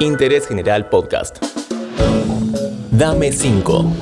Interés 0.00 0.46
General 0.46 0.88
Podcast. 0.88 1.42
Dame 2.90 3.32
5. 3.32 3.92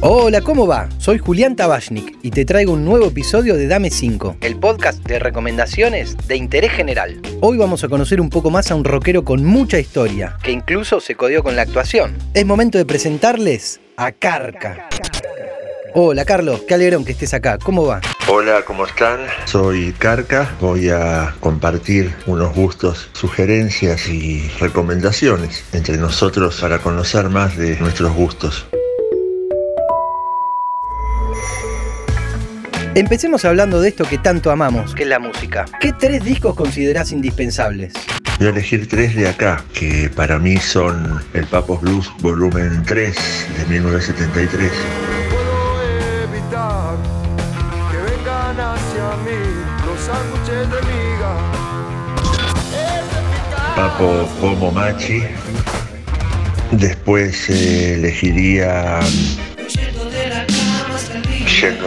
Hola, 0.00 0.40
¿cómo 0.40 0.66
va? 0.66 0.88
Soy 0.98 1.18
Julián 1.18 1.56
Tabachnik 1.56 2.18
y 2.22 2.30
te 2.30 2.44
traigo 2.44 2.72
un 2.72 2.84
nuevo 2.84 3.06
episodio 3.06 3.56
de 3.56 3.66
Dame 3.66 3.90
5, 3.90 4.36
el 4.40 4.56
podcast 4.58 5.02
de 5.06 5.18
recomendaciones 5.18 6.16
de 6.26 6.36
interés 6.36 6.72
general. 6.72 7.20
Hoy 7.40 7.56
vamos 7.56 7.84
a 7.84 7.88
conocer 7.88 8.20
un 8.20 8.28
poco 8.28 8.50
más 8.50 8.70
a 8.70 8.74
un 8.74 8.84
rockero 8.84 9.24
con 9.24 9.44
mucha 9.44 9.78
historia, 9.78 10.36
que 10.42 10.52
incluso 10.52 11.00
se 11.00 11.14
codió 11.14 11.42
con 11.42 11.56
la 11.56 11.62
actuación. 11.62 12.16
Es 12.34 12.44
momento 12.44 12.78
de 12.78 12.84
presentarles 12.84 13.80
a 13.96 14.12
Carca. 14.12 14.88
Hola 15.96 16.24
Carlos, 16.24 16.62
qué 16.66 16.74
alegrón 16.74 17.04
que 17.04 17.12
estés 17.12 17.34
acá. 17.34 17.56
¿Cómo 17.62 17.86
va? 17.86 18.00
Hola, 18.26 18.64
¿cómo 18.64 18.84
están? 18.84 19.20
Soy 19.44 19.92
Carca. 19.92 20.50
Voy 20.60 20.88
a 20.88 21.36
compartir 21.38 22.12
unos 22.26 22.52
gustos, 22.52 23.08
sugerencias 23.12 24.08
y 24.08 24.50
recomendaciones 24.58 25.64
entre 25.72 25.96
nosotros 25.96 26.60
para 26.60 26.80
conocer 26.80 27.28
más 27.28 27.56
de 27.56 27.78
nuestros 27.78 28.12
gustos. 28.12 28.66
Empecemos 32.96 33.44
hablando 33.44 33.80
de 33.80 33.90
esto 33.90 34.04
que 34.04 34.18
tanto 34.18 34.50
amamos, 34.50 34.96
que 34.96 35.04
es 35.04 35.08
la 35.08 35.20
música. 35.20 35.64
¿Qué 35.80 35.92
tres 35.92 36.24
discos 36.24 36.56
considerás 36.56 37.12
indispensables? 37.12 37.92
Voy 38.38 38.48
a 38.48 38.50
elegir 38.50 38.88
tres 38.88 39.14
de 39.14 39.28
acá, 39.28 39.62
que 39.72 40.10
para 40.10 40.40
mí 40.40 40.56
son 40.56 41.22
el 41.34 41.46
Papos 41.46 41.80
Blues 41.82 42.10
volumen 42.18 42.82
3 42.84 43.16
de 43.58 43.66
1973. 43.66 44.72
Vengan 48.54 48.76
hacia 48.76 49.16
mí 49.24 49.40
los 49.86 49.98
sándwiches 50.00 50.68
de 50.70 50.80
miga. 50.92 51.32
Papo 53.76 54.28
Como 54.40 54.70
Machi. 54.70 55.22
Después 56.70 57.50
eh, 57.50 57.94
elegiría 57.94 59.00
Yendo 59.68 60.04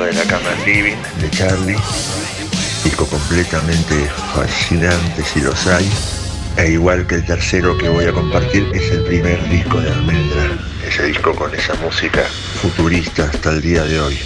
de 0.04 0.14
la 0.14 0.24
cama 0.24 0.50
al 0.50 0.66
living 0.66 0.98
de 1.22 1.30
Charlie. 1.30 1.78
Disco 2.84 3.06
completamente 3.06 4.10
fascinante 4.34 5.24
si 5.24 5.40
los 5.42 5.68
hay. 5.68 5.88
E 6.58 6.72
igual 6.72 7.06
que 7.06 7.16
el 7.16 7.26
tercero 7.26 7.78
que 7.78 7.90
voy 7.90 8.06
a 8.06 8.14
compartir 8.14 8.68
es 8.74 8.90
el 8.92 9.04
primer 9.04 9.48
disco 9.50 9.80
de 9.80 9.92
Almendra. 9.92 10.58
Ese 10.88 11.06
disco 11.06 11.36
con 11.36 11.54
esa 11.54 11.76
música 11.76 12.24
futurista 12.62 13.26
hasta 13.26 13.52
el 13.52 13.62
día 13.62 13.84
de 13.84 14.00
hoy. 14.00 14.18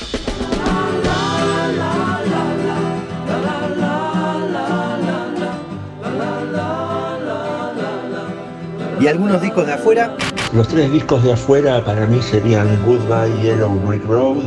¿Y 9.01 9.07
algunos 9.07 9.41
discos 9.41 9.65
de 9.65 9.73
afuera? 9.73 10.15
Los 10.53 10.67
tres 10.67 10.91
discos 10.91 11.23
de 11.23 11.33
afuera 11.33 11.83
para 11.83 12.05
mí 12.05 12.21
serían 12.21 12.67
Goodbye 12.85 13.41
Yellow 13.41 13.71
Brick 13.79 14.05
Road 14.05 14.43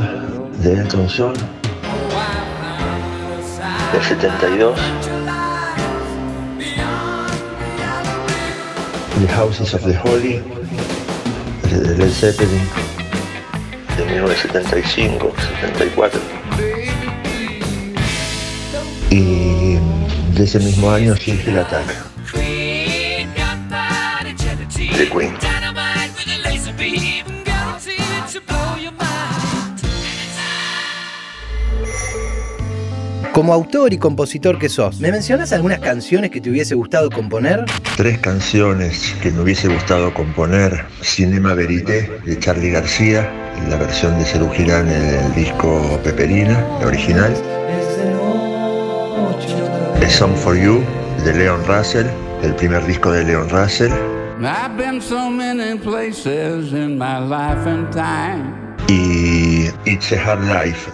de 0.63 0.79
Elton 0.79 1.09
John, 1.09 1.33
del 3.91 4.01
72, 4.01 4.79
The 9.19 9.27
Houses 9.33 9.73
of 9.73 9.83
the 9.83 9.97
Holy 9.97 10.41
de 11.69 11.97
Led 11.97 12.11
Zeppelin 12.11 12.61
de 13.97 14.05
1975, 14.05 15.33
74 15.59 16.21
y 19.09 19.77
de 20.33 20.43
ese 20.45 20.59
mismo 20.59 20.91
año 20.91 21.13
Single 21.17 21.59
Attack 21.59 22.05
de 24.97 25.09
Queen. 25.09 25.33
Como 33.33 33.53
autor 33.53 33.91
y 33.91 33.97
compositor 33.97 34.57
que 34.57 34.69
sos, 34.69 35.01
¿me 35.01 35.11
mencionas 35.11 35.51
algunas 35.51 35.79
canciones 35.79 36.31
que 36.31 36.39
te 36.39 36.49
hubiese 36.49 36.73
gustado 36.73 37.09
componer? 37.09 37.65
Tres 37.97 38.19
canciones 38.19 39.13
que 39.21 39.29
me 39.31 39.41
hubiese 39.41 39.67
gustado 39.67 40.13
componer. 40.13 40.85
Cinema 41.01 41.53
Verité 41.53 42.09
de 42.25 42.39
Charlie 42.39 42.71
García, 42.71 43.29
la 43.69 43.75
versión 43.75 44.17
de 44.17 44.23
Cerú 44.23 44.49
Girán 44.51 44.89
en 44.89 45.25
el 45.25 45.35
disco 45.35 45.99
Peperina, 46.01 46.65
la 46.79 46.87
original. 46.87 47.33
A 50.01 50.09
Song 50.09 50.33
for 50.35 50.55
You 50.55 50.81
de 51.25 51.33
Leon 51.33 51.65
Russell, 51.65 52.05
el 52.41 52.55
primer 52.55 52.85
disco 52.85 53.11
de 53.11 53.25
Leon 53.25 53.49
Russell. 53.49 53.91
Y 58.89 59.67
It's 59.85 60.11
a 60.11 60.21
Hard 60.21 60.43
Life 60.43 60.91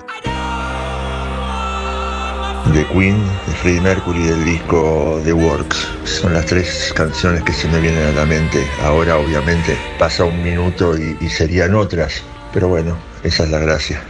de 2.71 2.85
Queen, 2.87 3.17
de 3.47 3.53
Freddie 3.53 3.81
Mercury 3.81 4.21
del 4.21 4.45
disco 4.45 5.19
The 5.23 5.33
Works. 5.33 5.87
Son 6.03 6.33
las 6.33 6.45
tres 6.45 6.93
canciones 6.95 7.41
que 7.43 7.51
se 7.51 7.67
me 7.69 7.79
vienen 7.79 8.05
a 8.05 8.11
la 8.11 8.25
mente. 8.25 8.63
Ahora 8.83 9.17
obviamente 9.17 9.75
pasa 9.97 10.23
un 10.23 10.43
minuto 10.43 10.95
y 10.95 11.29
serían 11.29 11.73
otras, 11.73 12.21
pero 12.53 12.67
bueno, 12.67 12.95
esa 13.23 13.43
es 13.43 13.49
la 13.49 13.57
gracia. 13.57 14.03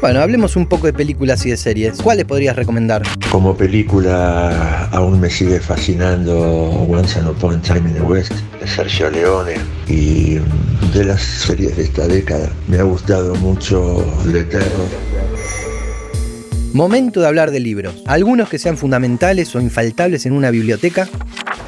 Bueno, 0.00 0.20
hablemos 0.20 0.56
un 0.56 0.66
poco 0.66 0.86
de 0.86 0.92
películas 0.92 1.44
y 1.46 1.50
de 1.50 1.56
series. 1.56 2.00
¿Cuáles 2.02 2.26
podrías 2.26 2.54
recomendar? 2.54 3.02
Como 3.30 3.56
película 3.56 4.84
aún 4.92 5.18
me 5.20 5.30
sigue 5.30 5.58
fascinando 5.58 6.38
Once 6.88 7.18
Upon 7.20 7.56
a 7.56 7.62
Time 7.62 7.88
in 7.90 7.94
the 7.94 8.02
West 8.02 8.32
de 8.60 8.66
Sergio 8.66 9.10
Leone 9.10 9.54
y 9.88 10.38
de 10.92 11.04
las 11.04 11.22
series 11.22 11.76
de 11.76 11.84
esta 11.84 12.06
década 12.06 12.50
me 12.68 12.78
ha 12.78 12.82
gustado 12.82 13.34
mucho 13.36 14.04
The 14.30 14.44
Terror 14.44 14.88
Momento 16.76 17.20
de 17.20 17.26
hablar 17.26 17.52
de 17.52 17.60
libros. 17.60 17.94
Algunos 18.04 18.50
que 18.50 18.58
sean 18.58 18.76
fundamentales 18.76 19.54
o 19.56 19.60
infaltables 19.62 20.26
en 20.26 20.34
una 20.34 20.50
biblioteca. 20.50 21.08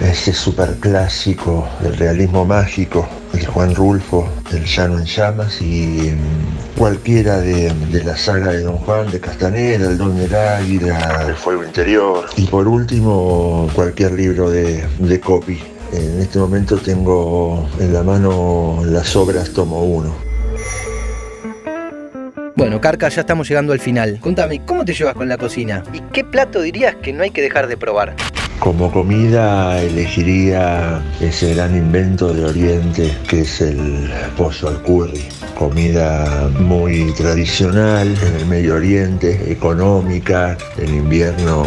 Ese 0.00 0.34
super 0.34 0.74
clásico 0.80 1.66
del 1.80 1.96
realismo 1.96 2.44
mágico, 2.44 3.08
el 3.32 3.46
Juan 3.46 3.74
Rulfo, 3.74 4.28
El 4.52 4.66
Llano 4.66 4.98
en 4.98 5.06
Llamas 5.06 5.62
y 5.62 6.12
mm, 6.12 6.57
cualquiera 6.76 7.40
de, 7.40 7.72
de, 7.90 8.04
la 8.04 8.16
saga 8.16 8.52
de 8.52 8.62
Don 8.62 8.76
Juan, 8.78 9.10
de 9.10 9.20
Castaneda, 9.20 9.88
El 9.90 9.98
Don 9.98 10.16
del 10.16 10.34
Águila, 10.34 11.26
El 11.28 11.34
Fuego 11.34 11.64
Interior 11.64 12.26
y 12.36 12.46
por 12.46 12.68
último 12.68 13.68
cualquier 13.74 14.12
libro 14.12 14.50
de, 14.50 14.86
de 14.98 15.20
copy. 15.20 15.60
En 15.92 16.20
este 16.20 16.38
momento 16.38 16.76
tengo 16.76 17.68
en 17.80 17.92
la 17.92 18.02
mano 18.02 18.82
las 18.84 19.16
obras 19.16 19.50
tomo 19.50 19.82
1. 19.84 20.28
Bueno, 22.58 22.80
Carca, 22.80 23.08
ya 23.08 23.20
estamos 23.20 23.48
llegando 23.48 23.72
al 23.72 23.78
final. 23.78 24.18
Contame, 24.20 24.64
¿cómo 24.66 24.84
te 24.84 24.92
llevas 24.92 25.14
con 25.14 25.28
la 25.28 25.38
cocina? 25.38 25.84
¿Y 25.92 26.00
qué 26.12 26.24
plato 26.24 26.60
dirías 26.60 26.96
que 26.96 27.12
no 27.12 27.22
hay 27.22 27.30
que 27.30 27.40
dejar 27.40 27.68
de 27.68 27.76
probar? 27.76 28.16
Como 28.60 28.90
comida 28.90 29.80
elegiría 29.80 31.00
ese 31.20 31.54
gran 31.54 31.76
invento 31.76 32.34
de 32.34 32.44
Oriente 32.44 33.16
que 33.28 33.42
es 33.42 33.60
el 33.60 34.10
pollo 34.36 34.68
al 34.68 34.82
curry. 34.82 35.28
Comida 35.56 36.50
muy 36.58 37.12
tradicional 37.12 38.16
en 38.20 38.34
el 38.36 38.46
Medio 38.46 38.74
Oriente, 38.74 39.50
económica, 39.50 40.58
en 40.76 40.94
invierno 40.94 41.64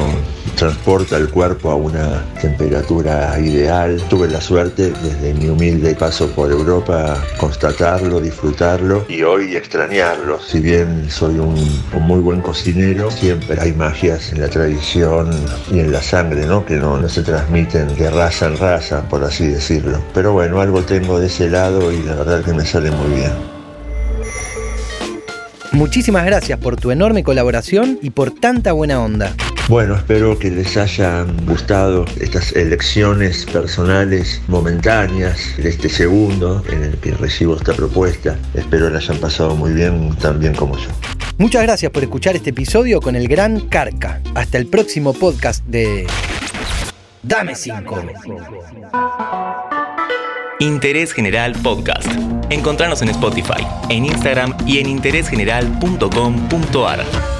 transporta 0.61 1.17
el 1.17 1.27
cuerpo 1.27 1.71
a 1.71 1.75
una 1.75 2.23
temperatura 2.39 3.35
ideal. 3.39 3.99
Tuve 4.11 4.27
la 4.27 4.39
suerte 4.39 4.93
desde 5.01 5.33
mi 5.33 5.49
humilde 5.49 5.95
paso 5.95 6.29
por 6.29 6.51
Europa 6.51 7.17
constatarlo, 7.37 8.21
disfrutarlo 8.21 9.03
y 9.09 9.23
hoy 9.23 9.55
extrañarlo. 9.55 10.39
Si 10.39 10.59
bien 10.59 11.09
soy 11.09 11.39
un, 11.39 11.55
muy 12.01 12.19
buen 12.19 12.41
cocinero, 12.41 13.09
siempre 13.09 13.59
hay 13.59 13.73
magias 13.73 14.31
en 14.33 14.41
la 14.41 14.49
tradición 14.49 15.31
y 15.71 15.79
en 15.79 15.91
la 15.91 16.03
sangre, 16.03 16.45
¿no? 16.45 16.63
Que 16.63 16.75
no, 16.75 16.95
no 16.95 17.09
se 17.09 17.23
transmiten 17.23 17.95
de 17.95 18.11
raza 18.11 18.45
en 18.45 18.57
raza, 18.57 19.09
por 19.09 19.23
así 19.23 19.47
decirlo. 19.47 19.99
Pero 20.13 20.33
bueno, 20.33 20.61
algo 20.61 20.83
tengo 20.83 21.19
de 21.19 21.25
ese 21.25 21.49
lado 21.49 21.91
y 21.91 22.03
la 22.03 22.13
verdad 22.13 22.45
que 22.45 22.53
me 22.53 22.67
sale 22.67 22.91
muy 22.91 23.15
bien. 23.15 23.31
Muchísimas 25.71 26.25
gracias 26.25 26.59
por 26.59 26.75
tu 26.75 26.91
enorme 26.91 27.23
colaboración 27.23 27.97
y 28.03 28.11
por 28.11 28.29
tanta 28.29 28.73
buena 28.73 29.01
onda. 29.01 29.33
Bueno, 29.71 29.95
espero 29.95 30.37
que 30.37 30.51
les 30.51 30.75
hayan 30.75 31.45
gustado 31.45 32.03
estas 32.19 32.53
elecciones 32.57 33.45
personales 33.45 34.41
momentáneas 34.49 35.55
de 35.55 35.69
este 35.69 35.87
segundo 35.87 36.61
en 36.69 36.83
el 36.83 36.97
que 36.97 37.11
recibo 37.11 37.55
esta 37.55 37.73
propuesta. 37.73 38.37
Espero 38.53 38.89
la 38.89 38.97
hayan 38.97 39.17
pasado 39.19 39.55
muy 39.55 39.71
bien, 39.71 40.13
tan 40.17 40.41
bien 40.41 40.53
como 40.53 40.77
yo. 40.77 40.89
Muchas 41.37 41.63
gracias 41.63 41.89
por 41.89 42.03
escuchar 42.03 42.35
este 42.35 42.49
episodio 42.49 42.99
con 42.99 43.15
el 43.15 43.29
gran 43.29 43.69
Carca. 43.69 44.21
Hasta 44.35 44.57
el 44.57 44.67
próximo 44.67 45.13
podcast 45.13 45.65
de 45.65 46.05
Dame 47.23 47.55
5. 47.55 48.03
Interés 50.59 51.13
General 51.13 51.53
Podcast. 51.63 52.09
Encontrarnos 52.49 53.01
en 53.03 53.07
Spotify, 53.07 53.65
en 53.87 54.03
Instagram 54.03 54.53
y 54.67 54.79
en 54.79 54.89
interésgeneral.com.ar. 54.89 57.30